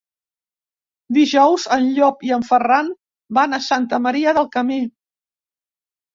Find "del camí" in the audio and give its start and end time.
4.41-4.81